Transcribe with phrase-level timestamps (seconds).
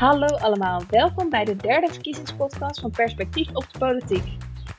[0.00, 4.24] Hallo allemaal, welkom bij de derde verkiezingspodcast van Perspectief op de Politiek.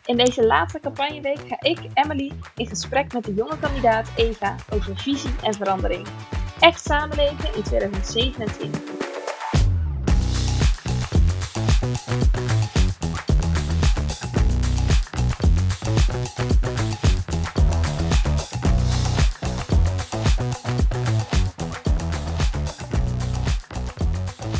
[0.05, 4.97] In deze laatste campagneweek ga ik, Emily, in gesprek met de jonge kandidaat Eva over
[4.97, 6.07] visie en verandering.
[6.59, 8.90] Echt samenleven in 2027.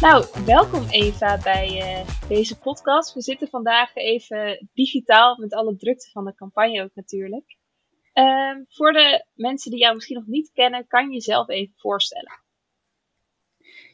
[0.02, 3.14] Nou, welkom Eva bij uh, deze podcast.
[3.14, 7.58] We zitten vandaag even digitaal met alle drukte van de campagne ook natuurlijk.
[8.14, 12.42] Uh, voor de mensen die jou misschien nog niet kennen, kan je jezelf even voorstellen.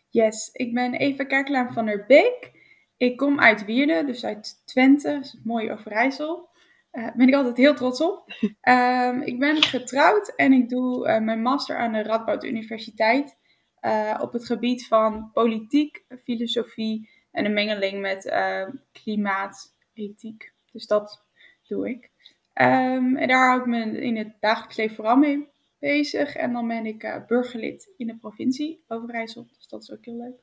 [0.10, 2.52] Yes, ik ben Eva Kerklaan van der Beek.
[2.98, 6.50] Ik kom uit Wierde, dus uit Twente, is het mooie Overijssel.
[6.92, 8.24] Daar uh, ben ik altijd heel trots op.
[8.62, 13.38] Ehm, ik ben getrouwd en ik doe eh, mijn master aan de Radboud Universiteit.
[13.82, 20.54] Uh, op het gebied van politiek, filosofie en een mengeling met uh, klimaatethiek.
[20.72, 21.26] Dus dat
[21.68, 22.12] doe ik.
[22.54, 25.48] Um, en daar hou ik me in het dagelijks leven vooral mee
[25.80, 26.36] bezig.
[26.36, 29.48] En dan ben ik uh, burgerlid in de provincie Overijssel.
[29.56, 30.40] Dus dat is ook heel leuk.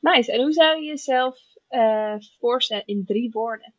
[0.00, 0.32] Nice.
[0.32, 1.38] En hoe zou je jezelf
[2.38, 3.74] voorstellen in drie woorden?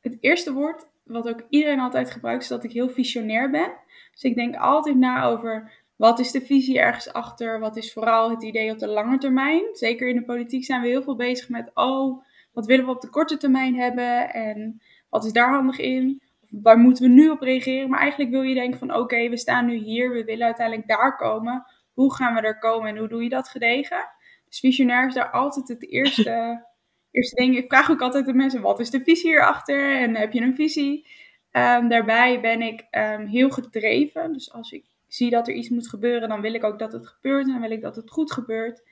[0.00, 3.72] Het eerste woord, wat ook iedereen altijd gebruikt, is dat ik heel visionair ben.
[4.12, 7.60] Dus ik denk altijd na over wat is de visie ergens achter?
[7.60, 9.64] Wat is vooral het idee op de lange termijn?
[9.72, 13.00] Zeker in de politiek zijn we heel veel bezig met, oh, wat willen we op
[13.00, 14.32] de korte termijn hebben?
[14.32, 16.22] En wat is daar handig in?
[16.50, 17.90] Waar moeten we nu op reageren?
[17.90, 21.16] Maar eigenlijk wil je denken van, oké, we staan nu hier, we willen uiteindelijk daar
[21.16, 21.64] komen.
[21.92, 24.08] Hoe gaan we er komen en hoe doe je dat gedegen?
[24.48, 26.66] Dus visionair is daar altijd het eerste,
[27.10, 27.56] eerste ding.
[27.56, 29.96] Ik vraag ook altijd de mensen, wat is de visie hierachter?
[29.96, 31.06] En heb je een visie?
[31.52, 34.32] Um, daarbij ben ik um, heel gedreven.
[34.32, 37.06] Dus als ik zie dat er iets moet gebeuren, dan wil ik ook dat het
[37.06, 38.82] gebeurt en wil ik dat het goed gebeurt.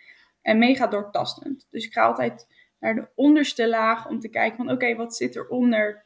[0.42, 1.66] En mega doortastend.
[1.70, 2.46] Dus ik ga altijd
[2.80, 6.04] naar de onderste laag om te kijken van oké, wat zit eronder?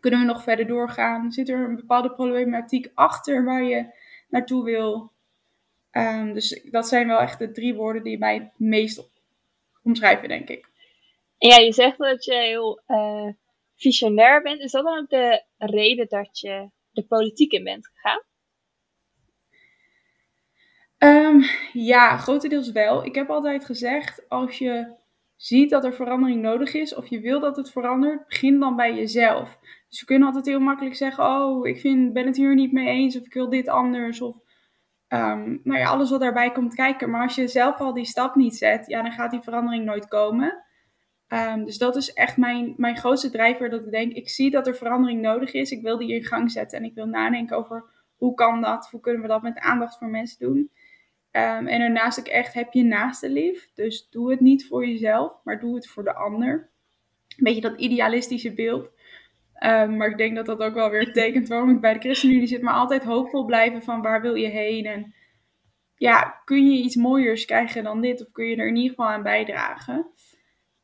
[0.00, 1.32] Kunnen we nog verder doorgaan?
[1.32, 3.86] Zit er een bepaalde problematiek achter waar je
[4.28, 5.12] naartoe wil?
[5.92, 9.10] Um, dus dat zijn wel echt de drie woorden die mij het meest
[9.82, 10.68] omschrijven, denk ik.
[11.38, 13.32] Ja, je zegt dat je heel uh,
[13.74, 14.60] visionair bent.
[14.60, 18.22] Is dat dan ook de reden dat je de politiek in bent gegaan?
[20.98, 23.04] Um, ja, grotendeels wel.
[23.04, 24.94] Ik heb altijd gezegd, als je
[25.36, 28.94] ziet dat er verandering nodig is, of je wil dat het verandert, begin dan bij
[28.94, 29.58] jezelf.
[29.88, 32.86] Dus we kunnen altijd heel makkelijk zeggen, oh, ik vind, ben het hier niet mee
[32.86, 34.36] eens, of ik wil dit anders, of
[35.08, 37.10] um, nou ja, alles wat daarbij komt kijken.
[37.10, 40.08] Maar als je zelf al die stap niet zet, ja, dan gaat die verandering nooit
[40.08, 40.64] komen.
[41.28, 44.66] Um, dus dat is echt mijn, mijn grootste drijver, dat ik denk, ik zie dat
[44.66, 47.84] er verandering nodig is, ik wil die in gang zetten en ik wil nadenken over
[48.16, 50.70] hoe kan dat, hoe kunnen we dat met aandacht voor mensen doen.
[51.32, 53.70] Um, en daarnaast ook echt heb je naaste lief.
[53.74, 56.70] Dus doe het niet voor jezelf, maar doe het voor de ander.
[57.28, 58.90] Een beetje dat idealistische beeld.
[59.62, 62.46] Um, maar ik denk dat dat ook wel weer tekent waarom ik bij de ChristenUnie
[62.46, 62.62] zit.
[62.62, 64.86] Maar altijd hoopvol blijven van waar wil je heen.
[64.86, 65.14] En
[65.94, 68.20] ja, kun je iets mooiers krijgen dan dit?
[68.20, 70.06] Of kun je er in ieder geval aan bijdragen?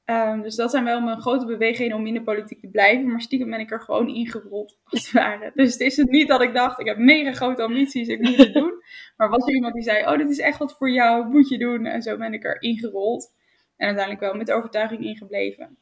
[0.06, 3.10] Um, dus dat zijn wel mijn grote bewegingen om in de politiek te blijven.
[3.10, 5.50] Maar stiekem ben ik er gewoon ingerold, als het ware.
[5.54, 8.36] Dus het is het niet dat ik dacht, ik heb mega grote ambities, ik moet
[8.36, 8.82] het doen.
[9.16, 11.58] Maar was er iemand die zei, oh, dit is echt wat voor jou, moet je
[11.58, 11.86] doen.
[11.86, 13.32] En zo ben ik er ingerold.
[13.76, 15.76] En uiteindelijk wel met overtuiging ingebleven.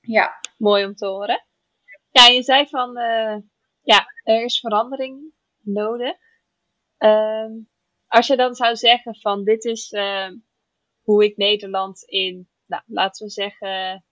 [0.00, 0.40] Ja.
[0.58, 1.44] Mooi om te horen.
[2.10, 3.36] Ja, je zei van, uh,
[3.82, 5.32] ja, er is verandering
[5.62, 6.14] nodig.
[6.98, 7.50] Uh,
[8.06, 10.30] als je dan zou zeggen van, dit is uh,
[11.02, 14.04] hoe ik Nederland in nou, laten we zeggen,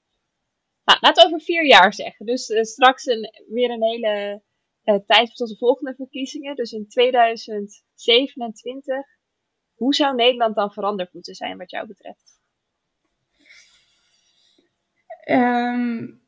[0.84, 2.26] nou, laten we over vier jaar zeggen.
[2.26, 4.42] Dus uh, straks een, weer een hele
[4.84, 6.56] uh, tijd tot de volgende verkiezingen.
[6.56, 8.96] Dus in 2027.
[9.74, 12.42] Hoe zou Nederland dan veranderd moeten zijn wat jou betreft?
[15.30, 16.22] Um,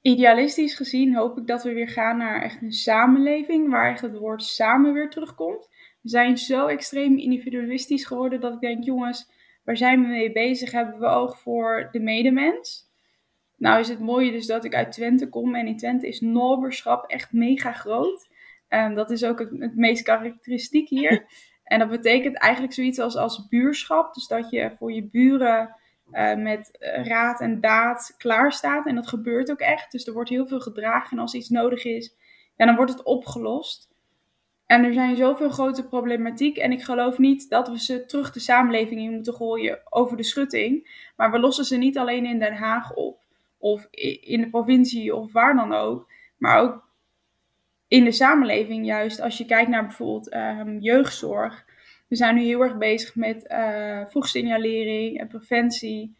[0.00, 4.18] idealistisch gezien hoop ik dat we weer gaan naar echt een samenleving waar echt het
[4.18, 5.68] woord samen weer terugkomt.
[6.00, 9.30] We zijn zo extreem individualistisch geworden dat ik denk, jongens,
[9.64, 10.70] Waar zijn we mee bezig?
[10.72, 12.92] Hebben we oog voor de medemens?
[13.56, 17.10] Nou is het mooie dus dat ik uit Twente kom en in Twente is noberschap
[17.10, 18.28] echt mega groot.
[18.68, 21.22] Um, dat is ook het, het meest karakteristiek hier.
[21.64, 24.14] En dat betekent eigenlijk zoiets als, als buurschap.
[24.14, 25.76] Dus dat je voor je buren
[26.12, 28.86] uh, met raad en daad klaar staat.
[28.86, 29.92] En dat gebeurt ook echt.
[29.92, 31.16] Dus er wordt heel veel gedragen.
[31.16, 32.16] En als iets nodig is,
[32.56, 33.88] ja, dan wordt het opgelost.
[34.74, 36.56] En er zijn zoveel grote problematiek.
[36.56, 40.22] En ik geloof niet dat we ze terug de samenleving in moeten gooien over de
[40.22, 41.00] schutting.
[41.16, 43.22] Maar we lossen ze niet alleen in Den Haag op.
[43.58, 43.86] Of
[44.20, 46.12] in de provincie of waar dan ook.
[46.36, 46.88] Maar ook
[47.88, 49.20] in de samenleving juist.
[49.20, 51.64] Als je kijkt naar bijvoorbeeld um, jeugdzorg.
[52.08, 56.16] We zijn nu heel erg bezig met uh, vroegsignalering en preventie.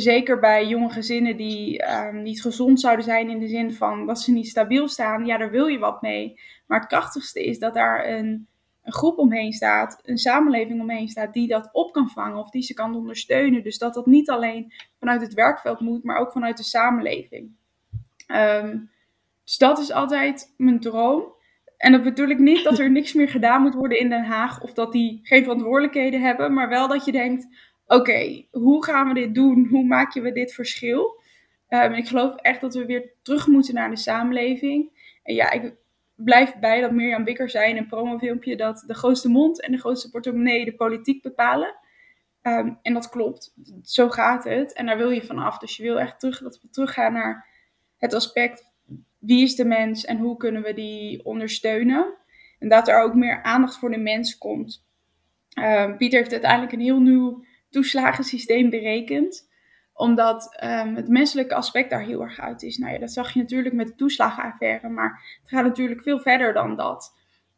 [0.00, 4.20] Zeker bij jonge gezinnen die um, niet gezond zouden zijn in de zin van dat
[4.20, 5.26] ze niet stabiel staan.
[5.26, 6.40] Ja, daar wil je wat mee.
[6.66, 8.46] Maar het krachtigste is dat daar een,
[8.82, 12.62] een groep omheen staat, een samenleving omheen staat die dat op kan vangen of die
[12.62, 13.62] ze kan ondersteunen.
[13.62, 17.50] Dus dat dat niet alleen vanuit het werkveld moet, maar ook vanuit de samenleving.
[18.32, 18.90] Um,
[19.44, 21.34] dus dat is altijd mijn droom.
[21.76, 24.62] En dat bedoel ik niet dat er niks meer gedaan moet worden in Den Haag
[24.62, 27.46] of dat die geen verantwoordelijkheden hebben, maar wel dat je denkt:
[27.86, 29.66] oké, hoe gaan we dit doen?
[29.70, 31.20] Hoe maken we dit verschil?
[31.68, 34.90] Um, ik geloof echt dat we weer terug moeten naar de samenleving.
[35.22, 35.74] En ja, ik
[36.14, 39.78] blijf bij dat Mirjam Bikker zei in een promofilmpje dat de grootste mond en de
[39.78, 41.74] grootste portemonnee de politiek bepalen.
[42.42, 44.72] Um, en dat klopt, zo gaat het.
[44.72, 45.58] En daar wil je vanaf.
[45.58, 47.48] Dus je wil echt terug, dat we teruggaan naar
[47.96, 48.64] het aspect
[49.18, 52.14] wie is de mens en hoe kunnen we die ondersteunen.
[52.58, 54.84] En dat er ook meer aandacht voor de mens komt.
[55.58, 59.48] Uh, Pieter heeft uiteindelijk een heel nieuw toeslagensysteem berekend
[59.96, 62.78] omdat um, het menselijke aspect daar heel erg uit is.
[62.78, 66.52] Nou ja, dat zag je natuurlijk met de toeslagenaffaire, maar het gaat natuurlijk veel verder
[66.52, 67.14] dan dat.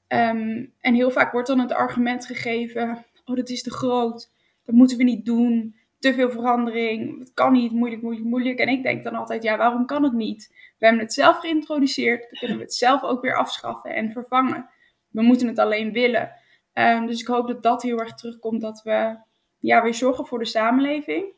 [0.09, 4.31] Um, en heel vaak wordt dan het argument gegeven: oh, dat is te groot,
[4.65, 8.59] dat moeten we niet doen, te veel verandering, het kan niet, moeilijk, moeilijk, moeilijk.
[8.59, 10.49] En ik denk dan altijd: ja, waarom kan het niet?
[10.79, 14.69] We hebben het zelf geïntroduceerd, dan kunnen we het zelf ook weer afschaffen en vervangen.
[15.11, 16.33] We moeten het alleen willen.
[16.75, 19.27] Um, dus ik hoop dat dat heel erg terugkomt, dat we
[19.59, 21.37] ja, weer zorgen voor de samenleving.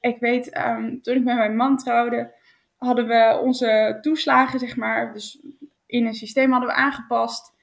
[0.00, 2.34] Ik weet, um, toen ik met mijn man trouwde,
[2.76, 5.42] hadden we onze toeslagen, zeg maar, dus
[5.86, 7.56] in een systeem hadden we aangepast.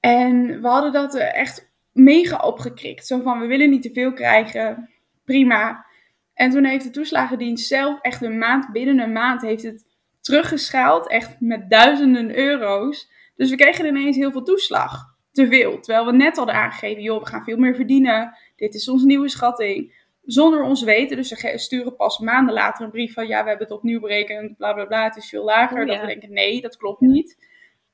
[0.00, 3.06] En we hadden dat echt mega opgekrikt.
[3.06, 4.90] Zo van, we willen niet te veel krijgen,
[5.24, 5.86] prima.
[6.34, 9.86] En toen heeft de toeslagendienst zelf echt een maand, binnen een maand, heeft het
[10.20, 11.08] teruggeschaald.
[11.08, 13.10] Echt met duizenden euro's.
[13.36, 15.08] Dus we kregen ineens heel veel toeslag.
[15.32, 15.80] Te veel.
[15.80, 18.36] Terwijl we net hadden aangegeven, joh, we gaan veel meer verdienen.
[18.60, 21.16] Dit is onze nieuwe schatting zonder ons weten.
[21.16, 24.56] Dus ze sturen pas maanden later een brief van ja, we hebben het opnieuw berekend,
[24.56, 25.80] bla bla bla, het is veel lager.
[25.80, 27.36] Oh, Dat we denken, nee, dat klopt niet.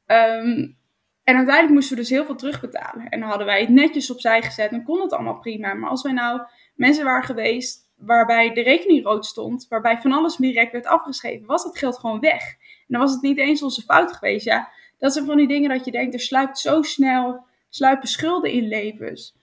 [0.06, 0.76] Um,
[1.24, 3.08] en uiteindelijk moesten we dus heel veel terugbetalen.
[3.08, 5.74] En dan hadden wij het netjes opzij gezet en kon het allemaal prima.
[5.74, 6.40] Maar als wij nou
[6.74, 11.64] mensen waren geweest waarbij de rekening rood stond, waarbij van alles direct werd afgeschreven, was
[11.64, 12.42] dat geld gewoon weg.
[12.50, 14.44] En dan was het niet eens onze fout geweest.
[14.44, 14.68] Ja,
[14.98, 18.68] dat zijn van die dingen dat je denkt, er sluipt zo snel, sluipen schulden in
[18.68, 19.34] levens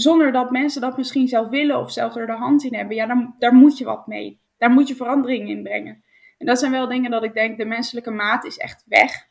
[0.00, 3.06] zonder dat mensen dat misschien zelf willen of zelf er de hand in hebben, ja,
[3.06, 4.40] dan, daar moet je wat mee.
[4.58, 6.02] Daar moet je verandering in brengen.
[6.38, 9.26] En dat zijn wel dingen dat ik denk, de menselijke maat is echt weg.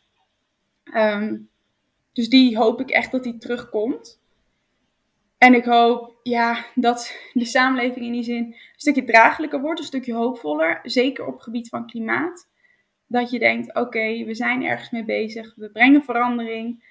[0.94, 1.50] Um,
[2.14, 4.22] dus die hoop ik echt dat die terugkomt.
[5.38, 9.86] En ik hoop ja, dat de samenleving in die zin een stukje draaglijker wordt, een
[9.86, 10.80] stukje hoopvoller.
[10.84, 12.50] Zeker op het gebied van klimaat.
[13.08, 15.54] Dat je denkt, oké, we zijn ergens mee bezig.
[15.56, 16.84] We brengen verandering.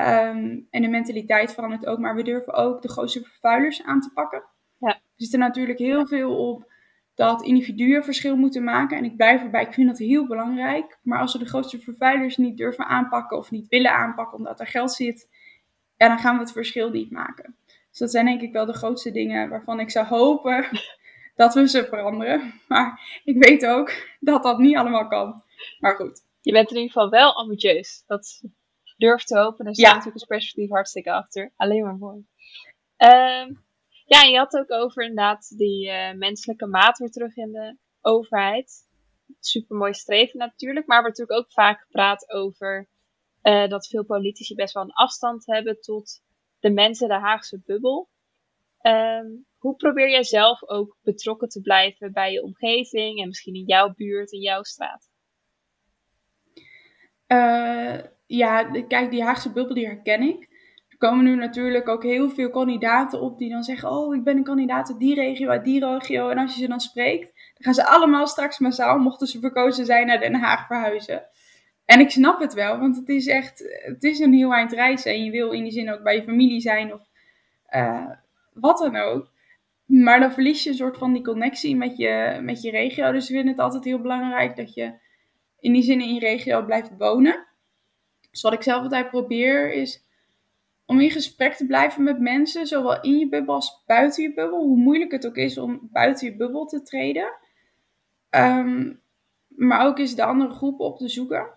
[0.00, 4.10] Um, en de mentaliteit verandert ook, maar we durven ook de grootste vervuilers aan te
[4.12, 4.42] pakken.
[4.78, 4.88] Ja.
[4.88, 6.72] Er zit er natuurlijk heel veel op
[7.14, 8.96] dat individuen verschil moeten maken.
[8.96, 10.98] En ik blijf erbij, ik vind dat heel belangrijk.
[11.02, 14.66] Maar als we de grootste vervuilers niet durven aanpakken of niet willen aanpakken omdat er
[14.66, 15.28] geld zit,
[15.96, 17.56] ja, dan gaan we het verschil niet maken.
[17.90, 20.66] Dus dat zijn denk ik wel de grootste dingen waarvan ik zou hopen
[21.36, 22.60] dat we ze veranderen.
[22.68, 25.42] Maar ik weet ook dat dat niet allemaal kan.
[25.80, 26.22] Maar goed.
[26.40, 28.04] Je bent in ieder geval wel ambitieus.
[28.06, 28.42] Dat
[29.00, 29.64] durf te hopen.
[29.64, 29.94] Daar staat ja.
[29.94, 31.52] natuurlijk een perspectief hartstikke achter.
[31.56, 32.18] Alleen maar mooi.
[32.98, 33.56] Uh,
[34.04, 37.76] ja, en je had ook over inderdaad die uh, menselijke maat weer terug in de
[38.00, 38.88] overheid.
[39.40, 40.86] Super mooi streven natuurlijk.
[40.86, 42.88] Maar er wordt natuurlijk ook vaak gepraat over
[43.42, 46.22] uh, dat veel politici best wel een afstand hebben tot
[46.60, 48.08] de mensen, de Haagse bubbel.
[48.82, 53.64] Um, hoe probeer jij zelf ook betrokken te blijven bij je omgeving en misschien in
[53.66, 55.08] jouw buurt, in jouw straat?
[57.26, 58.00] Uh,
[58.36, 60.48] ja, kijk, die Haagse bubbel die herken ik.
[60.88, 64.36] Er komen nu natuurlijk ook heel veel kandidaten op die dan zeggen: Oh, ik ben
[64.36, 66.28] een kandidaat uit die regio, uit die regio.
[66.28, 69.86] En als je ze dan spreekt, dan gaan ze allemaal straks massaal, mochten ze verkozen
[69.86, 71.22] zijn, naar Den Haag verhuizen.
[71.84, 75.12] En ik snap het wel, want het is echt, het is een heel eind reizen.
[75.12, 77.00] En je wil in die zin ook bij je familie zijn of
[77.70, 78.10] uh,
[78.52, 79.30] wat dan ook.
[79.86, 83.12] Maar dan verlies je een soort van die connectie met je, met je regio.
[83.12, 84.92] Dus ik vind het altijd heel belangrijk dat je
[85.58, 87.48] in die zin in je regio blijft wonen.
[88.30, 90.04] Dus wat ik zelf altijd probeer is
[90.86, 94.62] om in gesprek te blijven met mensen, zowel in je bubbel als buiten je bubbel.
[94.62, 97.32] Hoe moeilijk het ook is om buiten je bubbel te treden.
[98.30, 99.00] Um,
[99.48, 101.48] maar ook eens de andere groepen op te zoeken.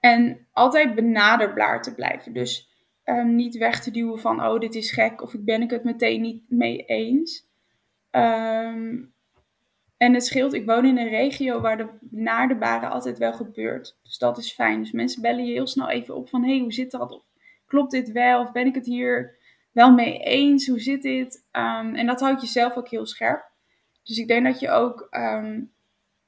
[0.00, 2.32] En altijd benaderbaar te blijven.
[2.32, 2.68] Dus
[3.04, 5.22] um, niet weg te duwen van, oh, dit is gek.
[5.22, 7.48] Of ik ben ik het meteen niet mee eens.
[8.10, 9.13] Um,
[9.96, 13.98] en het scheelt, ik woon in een regio waar de benaderbare altijd wel gebeurt.
[14.02, 14.80] Dus dat is fijn.
[14.80, 17.10] Dus mensen bellen je heel snel even op van, hey, hoe zit dat?
[17.12, 17.22] Of
[17.66, 18.40] klopt dit wel?
[18.40, 19.36] Of ben ik het hier
[19.72, 20.66] wel mee eens?
[20.66, 21.46] Hoe zit dit?
[21.50, 23.52] Ehm, en dat houdt jezelf ook heel scherp.
[24.02, 25.62] Dus ik denk dat je ook ehm,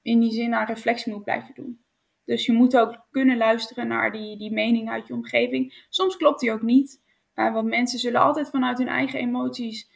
[0.02, 1.85] in die zin aan reflectie moet blijven doen.
[2.25, 5.87] Dus je moet ook kunnen luisteren naar die, die mening uit je omgeving.
[5.88, 7.04] Soms klopt die ook niet.
[7.35, 9.90] Want mensen zullen altijd vanuit hun eigen emoties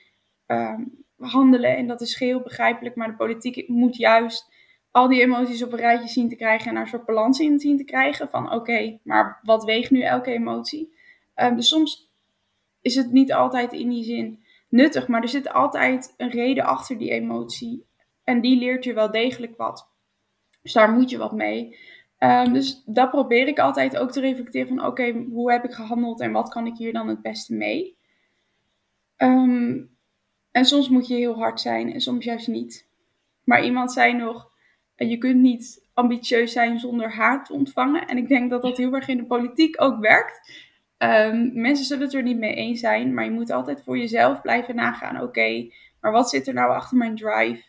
[0.46, 0.84] ehm,
[1.20, 1.76] handelen.
[1.76, 2.94] En dat is geheel begrijpelijk.
[2.94, 4.52] Maar de politiek moet juist
[4.90, 6.68] al die emoties op een rijtje zien te krijgen.
[6.68, 8.28] En daar een soort balans in zien te krijgen.
[8.28, 10.94] Van oké, maar wat weegt nu elke emotie?
[11.36, 12.10] Um, dus soms
[12.80, 15.08] is het niet altijd in die zin nuttig.
[15.08, 17.86] Maar er zit altijd een reden achter die emotie.
[18.24, 19.88] En die leert je wel degelijk wat.
[20.62, 21.76] Dus daar moet je wat mee.
[22.18, 26.20] Um, dus dat probeer ik altijd ook te reflecteren van oké, hoe heb ik gehandeld
[26.20, 27.96] en wat kan ik hier dan het beste mee?
[29.16, 29.96] Um,
[30.50, 32.88] en soms moet je heel hard zijn en soms juist niet.
[33.45, 34.50] Maar iemand zei nog,
[34.97, 38.07] je kunt niet ambitieus zijn zonder haat te ontvangen.
[38.07, 40.69] En ik denk dat dat heel erg in de politiek ook werkt.
[40.99, 44.40] Um, mensen zullen het er niet mee eens zijn, maar je moet altijd voor jezelf
[44.40, 45.23] blijven nagaan.
[45.23, 47.69] Oké, maar wat zit er nou achter mijn drive?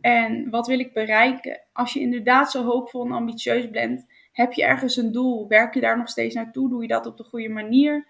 [0.00, 1.60] En wat wil ik bereiken?
[1.72, 5.48] Als je inderdaad zo hoopvol en ambitieus bent, heb je ergens een doel?
[5.48, 6.68] Werk je daar nog steeds naartoe?
[6.68, 8.06] Doe je dat op de goede manier?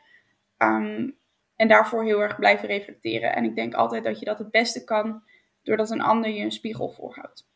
[0.58, 1.16] Um,
[1.56, 3.34] en daarvoor heel erg blijven reflecteren.
[3.34, 5.22] En ik denk altijd dat je dat het beste kan
[5.62, 7.48] doordat een ander je een spiegel voorhoudt.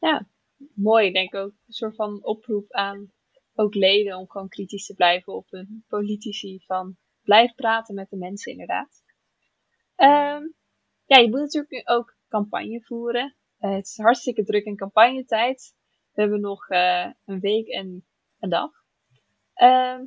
[0.00, 0.26] Ja,
[0.74, 1.06] mooi.
[1.06, 3.12] Ik denk ook een soort van oproep aan
[3.54, 6.62] ook leden om gewoon kritisch te blijven op hun politici.
[6.66, 9.04] Van blijf praten met de mensen inderdaad.
[9.96, 10.54] Um,
[11.04, 13.36] ja, je moet natuurlijk ook campagne voeren.
[13.60, 15.74] Uh, het is hartstikke druk in campagnetijd.
[16.12, 18.06] We hebben nog uh, een week en
[18.38, 18.70] een dag.
[19.56, 20.00] Uh,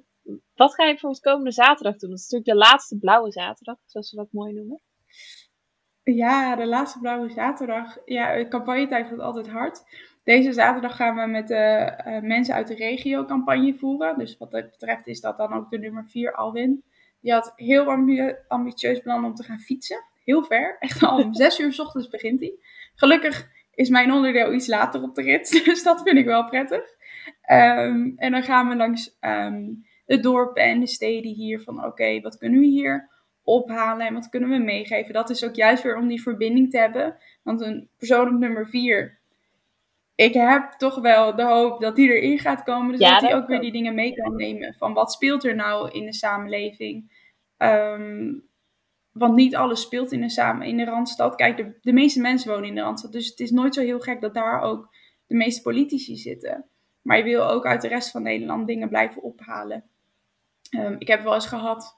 [0.56, 2.10] wat ga je bijvoorbeeld komende zaterdag doen?
[2.10, 4.82] Dat is natuurlijk de laatste blauwe zaterdag, zoals we dat mooi noemen.
[6.04, 7.98] Ja, de laatste blauwe zaterdag.
[8.06, 9.84] Ja, campagnetijd gaat altijd hard.
[10.24, 14.18] Deze zaterdag gaan we met de uh, mensen uit de regio campagne voeren.
[14.18, 16.84] Dus wat dat betreft is dat dan ook de nummer 4 Alwin.
[17.22, 17.86] Die had heel
[18.48, 20.76] ambitieus plan om te gaan fietsen heel ver.
[20.80, 22.54] Echt al om zes uur s ochtends begint hij.
[22.96, 25.50] Gelukkig is mijn onderdeel iets later op de rit.
[25.66, 26.98] Dus dat vind ik wel prettig.
[27.52, 31.62] Um, en dan gaan we langs um, de dorpen en de steden hier.
[31.62, 33.10] Van oké, wat kunnen we hier
[33.44, 35.13] ophalen en wat kunnen we meegeven?
[35.13, 37.18] Dat is ook juist weer om die verbinding te hebben.
[37.44, 39.20] Want een persoon op nummer vier.
[40.16, 42.92] Ik heb toch wel de hoop dat die erin gaat komen.
[42.92, 44.75] Dus dat hij ook weer die dingen mee kan nemen.
[44.78, 47.12] Van wat speelt er nou in de samenleving?
[47.58, 48.48] Um,
[49.12, 51.36] want niet alles speelt in de, samen, in de Randstad.
[51.36, 53.12] Kijk, de, de meeste mensen wonen in de Randstad.
[53.12, 54.96] Dus het is nooit zo heel gek dat daar ook
[55.28, 56.66] de meeste politici zitten.
[57.01, 59.84] Maar je wil ook uit de rest van Nederland dingen blijven ophalen.
[60.70, 61.98] Um, ik heb wel eens gehad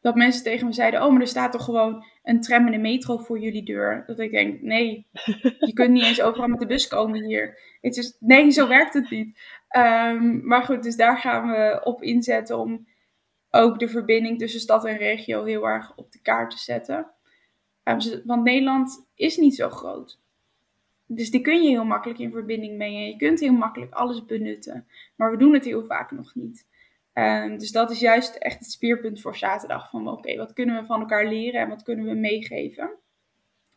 [0.00, 2.80] dat mensen tegen me zeiden: Oh, maar er staat toch gewoon een tram en een
[2.80, 4.04] metro voor jullie deur?
[4.06, 5.06] Dat ik denk: Nee,
[5.58, 7.58] je kunt niet eens overal met de bus komen hier.
[7.80, 9.38] Het is, nee, zo werkt het niet.
[9.76, 12.86] Um, maar goed, dus daar gaan we op inzetten om
[13.50, 17.10] ook de verbinding tussen stad en regio heel erg op de kaart te zetten.
[18.24, 20.18] want Nederland is niet zo groot.
[21.06, 23.06] Dus die kun je heel makkelijk in verbinding mengen.
[23.06, 24.86] Je kunt heel makkelijk alles benutten.
[25.16, 26.66] Maar we doen het heel vaak nog niet.
[27.18, 29.90] Um, dus dat is juist echt het speerpunt voor zaterdag.
[29.90, 32.90] Van oké, wat kunnen we van elkaar leren en wat kunnen we meegeven?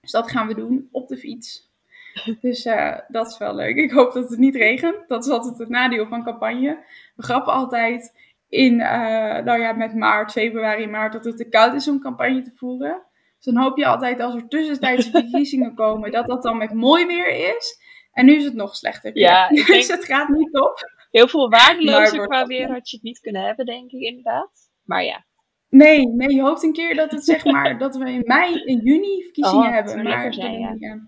[0.02, 1.68] Dus dat gaan we doen op de fiets.
[2.42, 3.76] Dus uh, dat is wel leuk.
[3.76, 5.08] Ik hoop dat het niet regent.
[5.08, 6.84] Dat is altijd het nadeel van campagne.
[7.16, 8.14] We grappen altijd
[8.50, 12.42] in, uh, nou ja, met maart, februari, maart, dat het te koud is om campagne
[12.42, 13.02] te voeren.
[13.36, 17.06] Dus dan hoop je altijd als er tussentijdse verkiezingen komen, dat dat dan met mooi
[17.06, 17.80] weer is.
[18.14, 19.18] En nu is het nog slechter.
[19.18, 20.99] Ja, ik dus het gaat niet op.
[21.10, 24.72] Heel veel waardelozer qua weer had je het niet kunnen hebben, denk ik inderdaad.
[24.84, 25.26] Maar ja.
[25.70, 28.80] Nee, nee, je hoopt een keer dat het zeg maar, dat we in mei, in
[28.80, 30.04] juni verkiezingen oh, hebben.
[30.04, 30.76] Maar zijn, ja.
[30.78, 31.08] ja.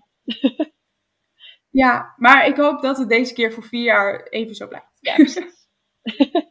[1.70, 4.98] ja, maar ik hoop dat het deze keer voor vier jaar even zo blijft.
[5.00, 5.60] Ja, precies.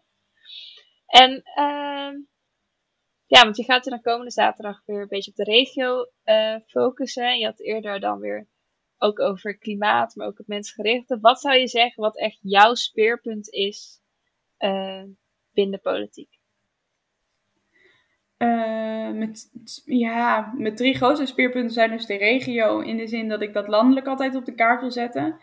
[1.11, 2.11] En uh,
[3.25, 6.55] ja, want je gaat er dan komende zaterdag weer een beetje op de regio uh,
[6.65, 7.37] focussen.
[7.39, 8.47] Je had eerder dan weer
[9.01, 11.19] ook over klimaat, maar ook het mensgerichte.
[11.19, 14.01] Wat zou je zeggen wat echt jouw speerpunt is
[14.59, 15.03] uh,
[15.53, 16.39] binnen de politiek?
[18.37, 19.51] Uh, met,
[19.85, 23.67] ja, met drie grote speerpunten zijn dus de regio, in de zin dat ik dat
[23.67, 25.39] landelijk altijd op de kaart wil zetten.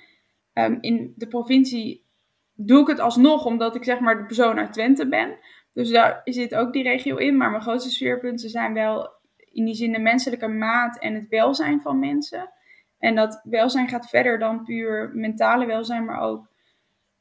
[0.52, 2.06] Um, in de provincie
[2.54, 5.38] doe ik het alsnog omdat ik zeg maar de persoon uit Twente ben.
[5.72, 7.36] Dus daar zit ook die regio in.
[7.36, 11.80] Maar mijn grootste sfeerpunten zijn wel in die zin de menselijke maat en het welzijn
[11.80, 12.50] van mensen.
[12.98, 16.48] En dat welzijn gaat verder dan puur mentale welzijn, maar ook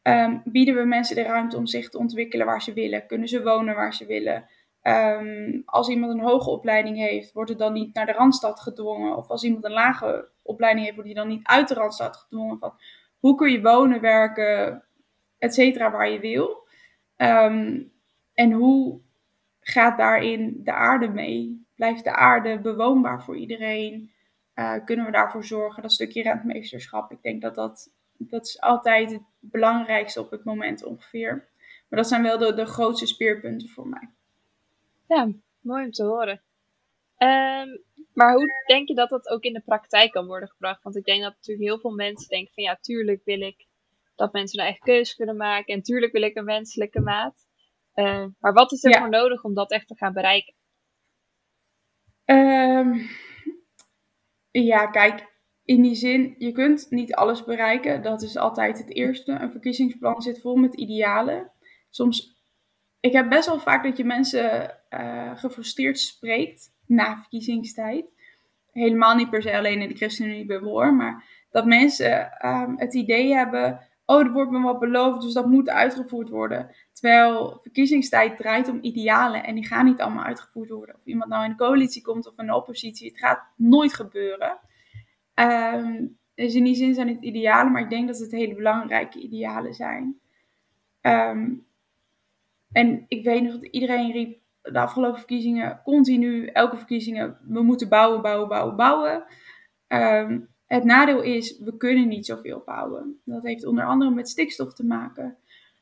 [0.04, 3.06] um, bieden we mensen de ruimte om zich te ontwikkelen waar ze willen.
[3.06, 4.46] Kunnen ze wonen waar ze willen.
[4.84, 9.18] Um, als iemand een hoge opleiding heeft, wordt het dan niet naar de Randstad gedwongen.
[9.18, 12.60] Of als iemand een lage opleiding heeft, wordt hij dan niet uit de Randstad gedwongen.
[12.60, 12.74] Van,
[13.20, 14.84] hoe kun je wonen, werken,
[15.38, 16.68] et cetera, waar je wil.
[17.18, 17.92] Um,
[18.34, 19.00] en hoe
[19.60, 21.66] gaat daarin de aarde mee?
[21.76, 24.12] Blijft de aarde bewoonbaar voor iedereen?
[24.60, 25.82] Uh, kunnen we daarvoor zorgen?
[25.82, 30.84] Dat stukje rentmeesterschap, ik denk dat dat, dat is altijd het belangrijkste op het moment
[30.84, 31.48] ongeveer.
[31.90, 34.10] Maar dat zijn wel de, de grootste speerpunten voor mij.
[35.08, 36.42] Ja, mooi om te horen.
[37.18, 37.84] Um,
[38.14, 40.84] maar hoe denk je dat dat ook in de praktijk kan worden gebracht?
[40.84, 43.66] Want ik denk dat natuurlijk heel veel mensen denken van ja, tuurlijk wil ik
[44.16, 45.74] dat mensen hun eigen keuze kunnen maken.
[45.74, 47.48] En tuurlijk wil ik een wenselijke maat.
[47.96, 50.54] Uh, maar wat is er voor nodig om dat echt te gaan bereiken?
[52.26, 53.10] Um,
[54.66, 58.02] ja, kijk, in die zin, je kunt niet alles bereiken.
[58.02, 59.32] Dat is altijd het eerste.
[59.32, 61.52] Een verkiezingsplan zit vol met idealen.
[61.90, 62.42] Soms,
[63.00, 68.06] ik heb best wel vaak dat je mensen uh, gefrustreerd spreekt na verkiezingstijd.
[68.72, 73.34] Helemaal niet per se alleen in de ChristenUnie-bubbel hoor, maar dat mensen um, het idee
[73.34, 76.76] hebben, oh, er wordt me wat beloofd, dus dat moet uitgevoerd worden.
[76.94, 80.96] Terwijl verkiezingstijd draait om idealen en die gaan niet allemaal uitgevoerd worden.
[80.96, 84.60] Of iemand nou in de coalitie komt of in de oppositie, het gaat nooit gebeuren.
[85.36, 89.20] Um, dus in die zin zijn het idealen, maar ik denk dat het hele belangrijke
[89.20, 90.20] idealen zijn.
[91.02, 91.66] Um,
[92.72, 97.90] en ik weet nog dat iedereen riep de afgelopen verkiezingen continu, elke verkiezingen, we moeten
[97.90, 99.24] bouwen, bouwen, bouwen, bouwen.
[99.88, 103.22] Um, het nadeel is, we kunnen niet zoveel bouwen.
[103.24, 105.38] Dat heeft onder andere met stikstof te maken.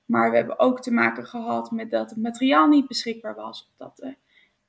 [0.05, 3.69] Maar we hebben ook te maken gehad met dat het materiaal niet beschikbaar was.
[3.69, 4.17] Of dat er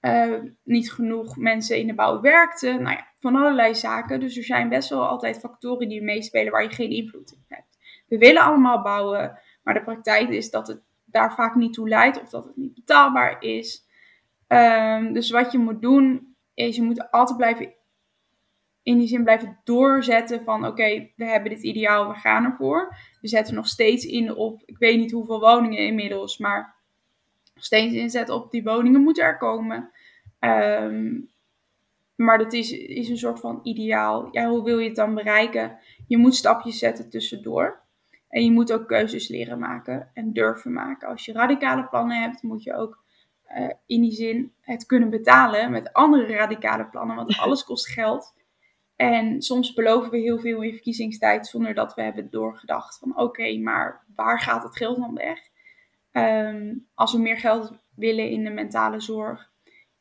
[0.01, 2.83] uh, niet genoeg mensen in de bouw werkten.
[2.83, 4.21] Nou ja, van allerlei zaken.
[4.21, 7.79] Dus er zijn best wel altijd factoren die meespelen waar je geen invloed op hebt.
[8.09, 12.23] We willen allemaal bouwen, maar de praktijk is dat het daar vaak niet toe leidt.
[12.23, 13.85] Of dat het niet betaalbaar is.
[14.49, 17.73] Um, dus wat je moet doen, is je moet altijd blijven,
[18.87, 22.97] in die zin blijven doorzetten van oké, okay, we hebben dit ideaal, we gaan ervoor.
[23.21, 26.75] We zetten nog steeds in op, ik weet niet hoeveel woningen inmiddels, maar
[27.55, 29.91] nog steeds inzetten op die woningen moeten er komen.
[30.41, 31.31] Um,
[32.17, 34.29] maar dat is, is een soort van ideaal.
[34.31, 35.79] Ja, hoe wil je het dan bereiken?
[36.07, 37.81] Je moet stapjes zetten tussendoor.
[38.29, 41.09] En je moet ook keuzes leren maken en durven maken.
[41.09, 43.03] Als je radicale plannen hebt, moet je ook
[43.57, 48.35] uh, in die zin het kunnen betalen met andere radicale plannen, want alles kost geld.
[48.97, 53.59] En soms beloven we heel veel in verkiezingstijd zonder dat we hebben doorgedacht van oké,
[53.59, 55.39] maar waar gaat het geld dan weg?
[56.13, 59.51] Um, als we meer geld willen in de mentale zorg,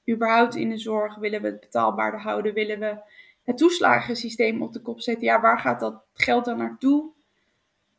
[0.09, 2.97] überhaupt in de zorg, willen we het betaalbaarder houden, willen we
[3.43, 5.25] het toeslagensysteem op de kop zetten.
[5.25, 7.13] Ja, waar gaat dat geld dan naartoe?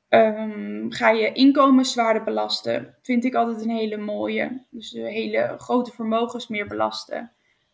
[0.09, 2.97] Um, ga je inkomenswaarde belasten?
[3.03, 4.65] Vind ik altijd een hele mooie.
[4.71, 7.33] Dus de hele grote vermogens meer belasten.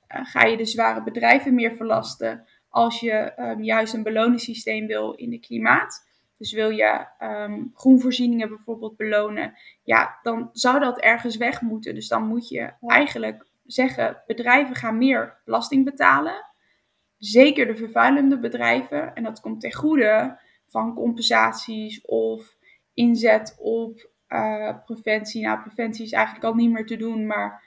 [0.09, 2.47] Uh, ga je de zware bedrijven meer verlasten?
[2.73, 6.11] Als je um, juist een beloningssysteem wil in het klimaat.
[6.39, 9.55] Dus wil je um, groenvoorzieningen bijvoorbeeld belonen.
[9.83, 11.95] Ja, dan zou dat ergens weg moeten.
[11.95, 16.45] Dus dan moet je eigenlijk zeggen: bedrijven gaan meer belasting betalen.
[17.19, 19.15] Zeker de vervuilende bedrijven.
[19.15, 22.57] En dat komt ten goede van compensaties of
[22.95, 25.43] inzet op uh, preventie.
[25.43, 27.63] Nou, preventie is eigenlijk al niet meer te doen, maar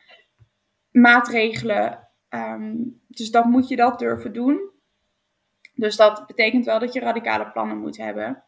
[0.91, 2.07] maatregelen.
[2.29, 4.73] Um, dus dan moet je dat durven doen.
[5.75, 8.43] Dus dat betekent wel dat je radicale plannen moet hebben.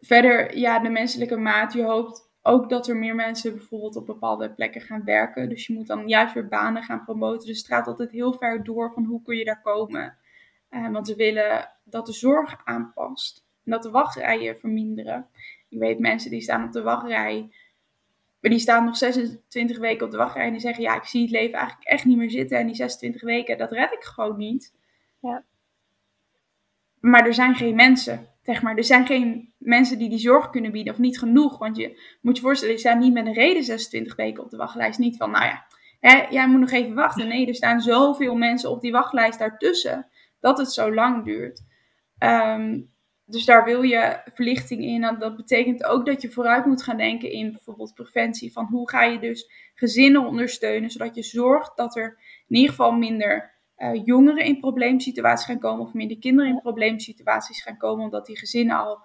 [0.00, 1.72] Verder, ja, de menselijke maat.
[1.72, 5.48] Je hoopt ook dat er meer mensen bijvoorbeeld op bepaalde plekken gaan werken.
[5.48, 7.46] Dus je moet dan juist weer banen gaan promoten.
[7.46, 10.16] Dus het gaat altijd heel ver door van hoe kun je daar komen.
[10.70, 15.26] Uh, want ze willen dat de zorg aanpast en dat de wachtrijen verminderen.
[15.68, 17.50] Ik weet mensen die staan op de wachtrij,
[18.40, 21.22] maar die staan nog 26 weken op de wachtrij en die zeggen, ja, ik zie
[21.22, 24.36] het leven eigenlijk echt niet meer zitten en die 26 weken, dat red ik gewoon
[24.36, 24.74] niet.
[25.20, 25.44] Ja.
[27.00, 28.76] Maar er zijn geen mensen, zeg maar.
[28.76, 31.58] Er zijn geen mensen die die zorg kunnen bieden of niet genoeg.
[31.58, 34.56] Want je moet je voorstellen, je staat niet met een reden 26 weken op de
[34.56, 34.98] wachtlijst.
[34.98, 35.64] Niet van, nou ja,
[36.30, 37.28] jij moet nog even wachten.
[37.28, 40.06] Nee, er staan zoveel mensen op die wachtlijst daartussen
[40.40, 41.62] dat het zo lang duurt.
[42.18, 42.90] Um,
[43.28, 45.16] dus daar wil je verlichting in.
[45.18, 48.52] Dat betekent ook dat je vooruit moet gaan denken in bijvoorbeeld preventie.
[48.52, 52.92] Van hoe ga je dus gezinnen ondersteunen, zodat je zorgt dat er in ieder geval
[52.92, 55.86] minder uh, jongeren in probleemsituaties gaan komen.
[55.86, 58.98] Of minder kinderen in probleemsituaties gaan komen, omdat die gezinnen al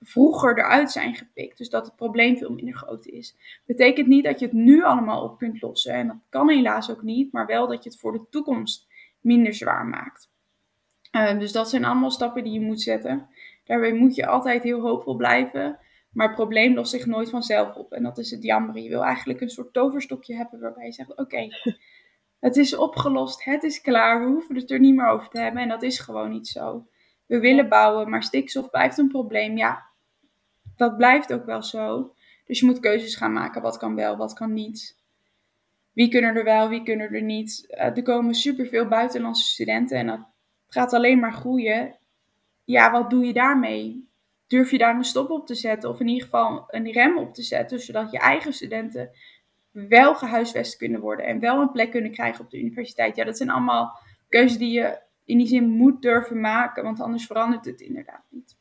[0.00, 1.58] vroeger eruit zijn gepikt.
[1.58, 3.36] Dus dat het probleem veel minder groot is.
[3.66, 5.94] Betekent niet dat je het nu allemaal op kunt lossen.
[5.94, 8.86] En dat kan helaas ook niet, maar wel dat je het voor de toekomst
[9.20, 10.30] minder zwaar maakt.
[11.12, 13.28] Uh, dus dat zijn allemaal stappen die je moet zetten.
[13.64, 15.78] Daarbij moet je altijd heel hoopvol blijven.
[16.12, 17.92] Maar het probleem lost zich nooit vanzelf op.
[17.92, 18.78] En dat is het jammer.
[18.78, 21.48] Je wil eigenlijk een soort toverstokje hebben waarbij je zegt: Oké,
[22.40, 25.62] het is opgelost, het is klaar, we hoeven het er niet meer over te hebben.
[25.62, 26.86] En dat is gewoon niet zo.
[27.26, 29.56] We willen bouwen, maar stikstof blijft een probleem.
[29.56, 29.86] Ja,
[30.76, 32.14] dat blijft ook wel zo.
[32.46, 34.96] Dus je moet keuzes gaan maken: wat kan wel, wat kan niet.
[35.92, 37.64] wie kunnen er wel, wie kunnen er niet.
[37.68, 40.20] Uh, er komen superveel buitenlandse studenten en dat
[40.68, 41.98] gaat alleen maar groeien.
[42.64, 44.08] Ja, wat doe je daarmee?
[44.46, 47.34] Durf je daar een stop op te zetten of in ieder geval een rem op
[47.34, 49.10] te zetten, zodat je eigen studenten
[49.88, 53.16] wel gehuisvest kunnen worden en wel een plek kunnen krijgen op de universiteit?
[53.16, 57.26] Ja, dat zijn allemaal keuzes die je in die zin moet durven maken, want anders
[57.26, 58.56] verandert het inderdaad niet.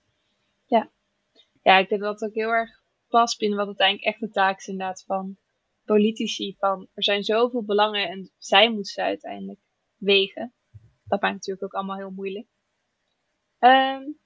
[0.65, 0.89] Ja,
[1.62, 4.58] ja ik denk dat het ook heel erg past binnen wat uiteindelijk echt de taak
[4.58, 5.38] is inderdaad van
[5.86, 6.56] politici.
[6.60, 9.60] Van er zijn zoveel belangen en zij moeten ze uiteindelijk
[9.97, 10.53] wegen.
[11.08, 12.47] Dat maakt natuurlijk ook allemaal heel moeilijk.
[13.60, 14.19] Um,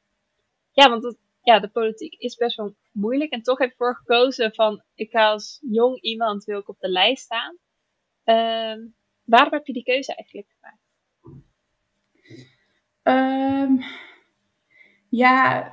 [0.71, 3.32] ja, want ja, de politiek is best wel moeilijk.
[3.32, 6.80] En toch heb ik voor gekozen van ik ga als jong iemand wil ik op
[6.80, 7.58] de lijst staan.
[8.23, 10.80] Um, waarom heb je die keuze eigenlijk gemaakt?
[13.04, 13.84] Um,
[15.10, 15.65] ja,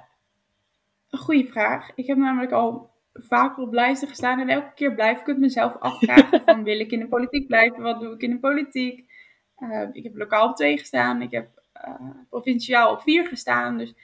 [1.10, 1.90] een goede vraag.
[1.94, 5.76] Ik heb namelijk al vaker op lijsten gestaan en elke keer blijf ik het mezelf
[5.78, 7.82] afvragen van wil ik in de politiek blijven?
[7.82, 9.10] Wat doe ik in de politiek?
[9.58, 13.78] Uh, ik heb lokaal op twee gestaan, ik heb uh, provinciaal op vier gestaan.
[13.78, 13.94] Dus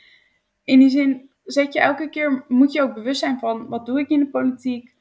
[0.64, 4.00] in die zin zet je elke keer, moet je ook bewust zijn van wat doe
[4.00, 4.94] ik in de politiek?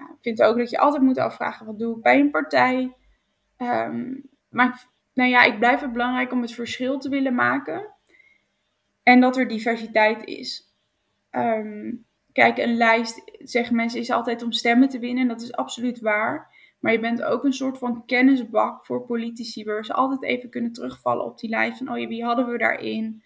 [0.00, 2.94] Uh, ik vind ook dat je altijd moet afvragen wat doe ik bij een partij?
[3.58, 7.94] Um, maar nou ja, ik blijf het belangrijk om het verschil te willen maken.
[9.02, 10.74] En dat er diversiteit is.
[11.30, 15.22] Um, kijk, een lijst, zeggen mensen, is altijd om stemmen te winnen.
[15.22, 16.54] En dat is absoluut waar.
[16.80, 19.64] Maar je bent ook een soort van kennisbak voor politici.
[19.64, 21.78] Waar ze altijd even kunnen terugvallen op die lijst.
[21.78, 23.22] Van, oh ja, wie hadden we daarin?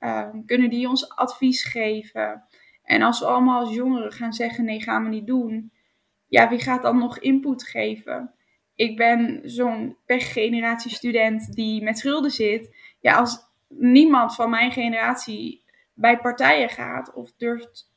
[0.00, 2.44] Um, kunnen die ons advies geven?
[2.82, 5.72] En als we allemaal als jongeren gaan zeggen, nee, gaan we niet doen.
[6.26, 8.34] Ja, wie gaat dan nog input geven?
[8.80, 12.76] ik ben zo'n pechgeneratie student die met schulden zit.
[13.00, 17.92] Ja, als niemand van mijn generatie bij partijen gaat of durft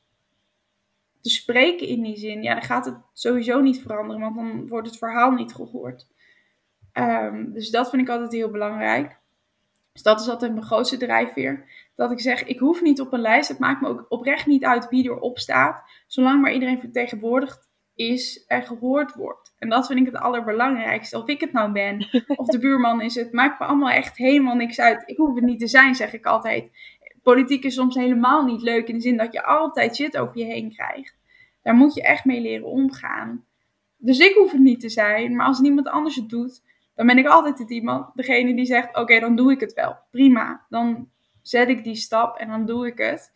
[1.21, 4.87] te spreken in die zin, ja, dan gaat het sowieso niet veranderen, want dan wordt
[4.87, 6.07] het verhaal niet gehoord.
[6.93, 9.19] Um, dus dat vind ik altijd heel belangrijk.
[9.93, 11.65] Dus dat is altijd mijn grootste drijfveer.
[11.95, 13.49] Dat ik zeg, ik hoef niet op een lijst.
[13.49, 15.83] Het maakt me ook oprecht niet uit wie erop staat.
[16.07, 19.55] Zolang maar iedereen vertegenwoordigd is en gehoord wordt.
[19.57, 21.17] En dat vind ik het allerbelangrijkste.
[21.17, 24.55] Of ik het nou ben, of de buurman is het, maakt me allemaal echt helemaal
[24.55, 25.03] niks uit.
[25.05, 26.71] Ik hoef het niet te zijn, zeg ik altijd.
[27.23, 30.45] Politiek is soms helemaal niet leuk in de zin dat je altijd shit over je
[30.45, 31.17] heen krijgt.
[31.61, 33.45] Daar moet je echt mee leren omgaan.
[33.97, 36.61] Dus ik hoef het niet te zijn, maar als niemand anders het doet,
[36.95, 39.97] dan ben ik altijd het iemand, degene die zegt: Oké, dan doe ik het wel.
[40.11, 40.65] Prima.
[40.69, 41.09] Dan
[41.41, 43.31] zet ik die stap en dan doe ik het.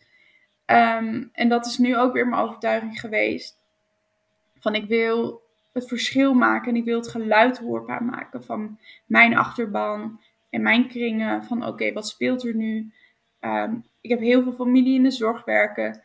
[0.64, 3.58] Ehm, en dat is nu ook weer mijn overtuiging geweest.
[4.58, 5.42] Van ik wil
[5.72, 10.88] het verschil maken en ik wil het geluid hoorbaar maken van mijn achterban en mijn
[10.88, 11.44] kringen.
[11.44, 12.92] Van oké, wat speelt er nu?
[13.40, 16.02] Ehm, ik heb heel veel familie in de zorg werken.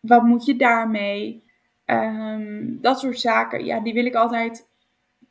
[0.00, 1.42] Wat moet je daarmee?
[1.86, 4.68] Um, dat soort zaken, ja, die wil ik altijd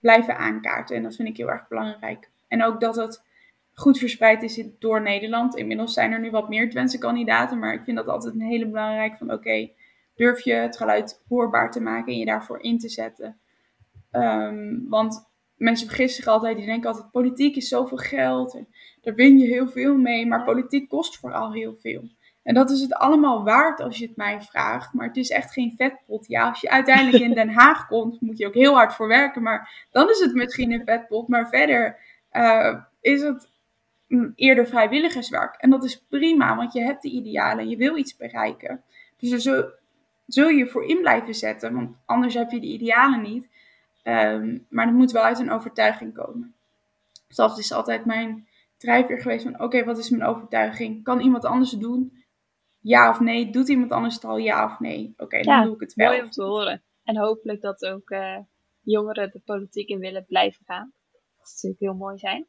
[0.03, 0.95] blijven aankaarten.
[0.95, 2.29] En dat vind ik heel erg belangrijk.
[2.47, 3.23] En ook dat het
[3.73, 5.55] goed verspreid is door Nederland.
[5.55, 8.67] Inmiddels zijn er nu wat meer Twentse kandidaten, maar ik vind dat altijd een hele
[8.67, 9.69] belangrijk van oké,
[10.15, 13.37] durf je het geluid hoorbaar te maken en je daarvoor in te zetten.
[14.11, 18.67] Um, want mensen vergissen zich altijd, die denken altijd, politiek is zoveel geld en
[19.01, 22.03] daar win je heel veel mee, maar politiek kost vooral heel veel.
[22.43, 25.53] En dat is het allemaal waard als je het mij vraagt, maar het is echt
[25.53, 26.27] geen vetpot.
[26.27, 29.41] Ja, als je uiteindelijk in Den Haag komt, moet je ook heel hard voor werken,
[29.41, 31.27] maar dan is het misschien een vetpot.
[31.27, 31.99] Maar verder
[32.32, 33.51] uh, is het
[34.36, 35.56] eerder vrijwilligerswerk.
[35.56, 38.84] En dat is prima, want je hebt de idealen en je wil iets bereiken.
[39.17, 39.73] Dus er
[40.27, 43.47] zul je voor in blijven zetten, want anders heb je de idealen niet.
[44.03, 46.53] Um, maar dat moet wel uit een overtuiging komen.
[47.27, 51.03] Dus dat is altijd mijn drijfveer geweest van oké, wat is mijn overtuiging?
[51.03, 52.22] Kan iemand anders doen?
[52.83, 53.51] Ja of nee?
[53.51, 55.13] Doet iemand anders het al ja of nee?
[55.17, 56.07] Oké, dan doe ik het wel.
[56.07, 56.83] Mooi om te horen.
[57.03, 58.39] En hopelijk dat ook uh,
[58.81, 60.93] jongeren de politiek in willen blijven gaan.
[61.11, 62.47] Dat zou natuurlijk heel mooi zijn.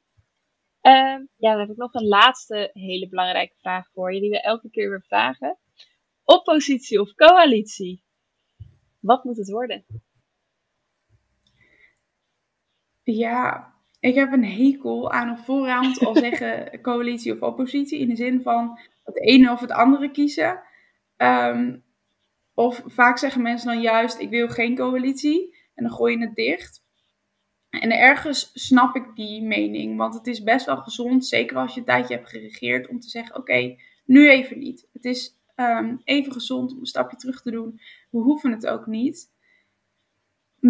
[0.83, 4.41] Uh, ja, dan heb ik nog een laatste hele belangrijke vraag voor je, die we
[4.41, 5.59] elke keer weer vragen.
[6.25, 8.05] Oppositie of coalitie?
[9.01, 9.85] Wat moet het worden?
[13.03, 13.74] Ja,
[14.05, 17.99] ik heb een hekel aan op voorhand al zeggen coalitie of oppositie.
[17.99, 20.61] In de zin van het ene of het andere kiezen.
[21.17, 21.85] Um,
[22.55, 25.57] of vaak zeggen mensen dan juist, ik wil geen coalitie.
[25.75, 26.83] En dan gooi je het dicht.
[27.71, 29.97] En ergens snap ik die mening.
[29.97, 33.09] Want het is best wel gezond, zeker als je een tijdje hebt geregeerd, om te
[33.09, 34.89] zeggen, oké, nu even niet.
[34.93, 37.81] Het is um, even gezond om een stapje terug te doen.
[38.11, 39.33] We hoeven het ook niet.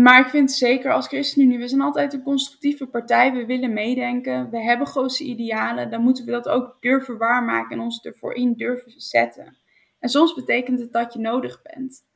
[0.02, 3.32] Maar ik vind zeker als ChristenUnie, we zijn altijd een constructieve partij.
[3.32, 4.50] We willen meedenken.
[4.50, 5.90] We hebben grootste idealen.
[5.90, 9.56] Dan moeten we dat ook durven waarmaken en ons ervoor in durven zetten.
[9.98, 12.06] En soms betekent het dat je nodig bent.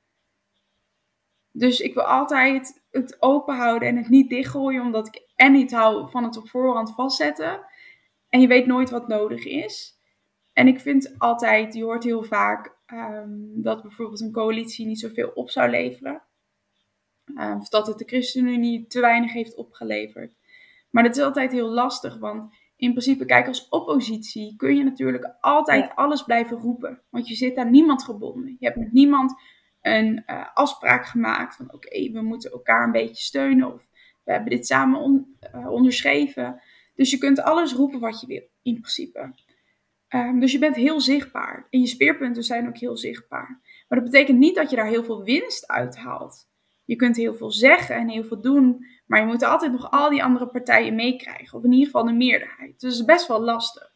[1.53, 5.73] Dus ik wil altijd het open houden en het niet dichtgooien, omdat ik en niet
[5.73, 7.61] hou van het op voorhand vastzetten.
[8.29, 9.99] En je weet nooit wat nodig is.
[10.53, 15.31] En ik vind altijd, je hoort heel vaak ehm, dat bijvoorbeeld een coalitie niet zoveel
[15.35, 16.23] op zou leveren.
[17.37, 20.35] Um, of dat het de ChristenUnie te weinig heeft opgeleverd.
[20.91, 25.35] Maar dat is altijd heel lastig, want in principe, kijk, als oppositie kun je natuurlijk
[25.41, 27.03] altijd alles blijven roepen.
[27.11, 28.57] Want je zit aan niemand gebonden.
[28.59, 29.35] Je hebt met niemand
[29.83, 33.75] een uh, afspraak gemaakt van oké, we moeten elkaar een beetje steunen.
[33.75, 33.89] Of
[34.25, 36.63] we hebben dit samen on, uh, onderschreven.
[36.95, 39.35] Dus je kunt alles roepen wat je wil, in principe.
[40.09, 41.67] Um, dus je bent heel zichtbaar.
[41.71, 43.61] En je speerpunten zijn ook heel zichtbaar.
[43.89, 46.49] Maar dat betekent niet dat je daar heel veel winst uit haalt.
[46.89, 50.11] Je kunt heel veel zeggen en heel veel doen, maar je moet altijd nog al
[50.11, 51.59] die andere partijen meekrijgen.
[51.59, 52.81] Of in ieder geval de meerderheid.
[52.81, 53.91] Dus dat is best wel lastig.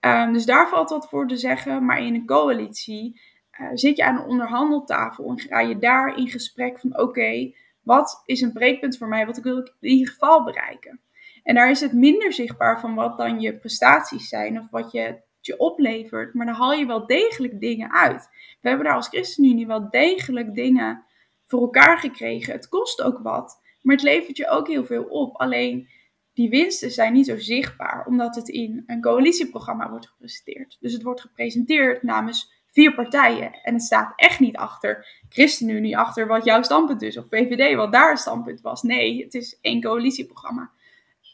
[0.00, 1.84] Um, dus daar valt wat voor te zeggen.
[1.84, 3.20] Maar in een coalitie
[3.60, 8.22] uh, zit je aan een onderhandeltafel en ga je daar in gesprek van: oké, wat
[8.26, 9.26] is een breekpunt voor mij?
[9.26, 11.00] Wat wil ik in ieder geval bereiken?
[11.42, 15.20] En daar is het minder zichtbaar van wat dan je prestaties zijn of wat je,
[15.40, 16.34] je oplevert.
[16.34, 18.28] Maar dan haal je wel degelijk dingen uit.
[18.60, 21.04] We hebben daar als ChristenUnie wel degelijk dingen
[21.46, 22.52] voor elkaar gekregen.
[22.52, 25.36] Het kost ook wat, maar het levert je ook heel veel op.
[25.36, 25.88] Alleen
[26.32, 30.76] die winsten zijn niet zo zichtbaar, omdat het in een coalitieprogramma wordt gepresenteerd.
[30.80, 33.52] Dus het wordt gepresenteerd namens vier partijen.
[33.62, 37.92] En het staat echt niet achter ChristenUnie, achter wat jouw standpunt is, of VVD, wat
[37.92, 38.82] daar het standpunt was.
[38.82, 40.70] Nee, het is één coalitieprogramma.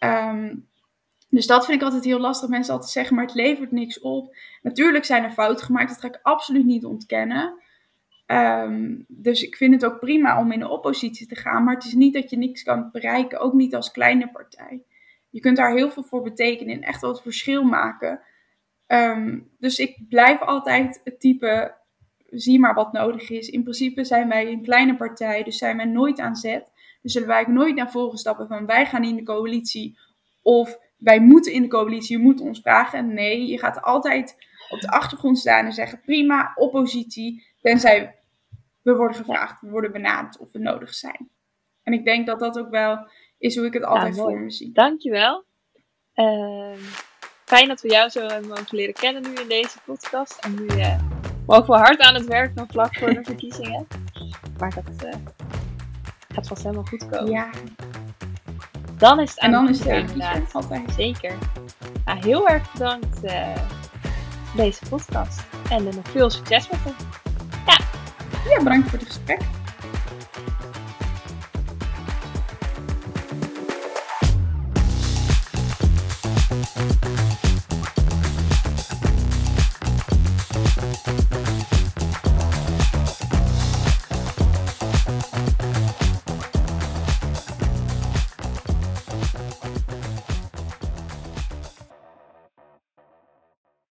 [0.05, 0.69] Um,
[1.29, 2.49] dus dat vind ik altijd heel lastig.
[2.49, 4.37] Mensen altijd zeggen, maar het levert niks op.
[4.63, 7.63] Natuurlijk zijn er fouten gemaakt, dat ga ik absoluut niet ontkennen.
[8.33, 11.65] Um, dus ik vind het ook prima om in de oppositie te gaan.
[11.65, 14.83] Maar het is niet dat je niks kan bereiken, ook niet als kleine partij.
[15.31, 18.21] Je kunt daar heel veel voor betekenen en echt het verschil maken.
[18.87, 21.75] Um, dus ik blijf altijd het type,
[22.31, 23.49] zie maar wat nodig is.
[23.49, 26.73] In principe zijn wij een kleine partij, dus zijn wij nooit aan zet.
[27.03, 29.99] Dus zullen wij nooit naar voren stappen van wij gaan in de coalitie
[30.43, 33.15] of wij moeten in de coalitie, je moet ons vragen.
[33.15, 34.37] Nee, je gaat altijd
[34.69, 38.20] op de achtergrond staan en zeggen prima, oppositie, tenzij
[38.83, 41.31] we worden gevraagd, we worden benaderd of we nodig zijn.
[41.83, 44.51] En ik denk dat dat ook wel is hoe ik het altijd ja, voor me
[44.51, 44.73] zie.
[44.73, 45.45] Dankjewel.
[46.15, 46.77] Uh,
[47.45, 50.45] fijn dat we jou zo hebben mogen leren kennen nu in deze podcast.
[50.45, 51.03] En nu uh,
[51.47, 53.87] mogen we hard aan het werk nog vlak voor de verkiezingen.
[54.59, 55.13] Maar dat uh,
[56.29, 57.31] gaat vast helemaal goed komen.
[57.31, 57.51] Ja.
[58.99, 60.53] Dan is het En dan is het.
[60.53, 60.93] Altijd.
[60.93, 61.39] Zeker.
[62.05, 63.57] Nou, heel erg bedankt uh,
[64.57, 65.47] deze podcast.
[65.71, 67.20] En nog veel succes met hem.
[68.49, 69.41] Ja, bedankt voor het gesprek.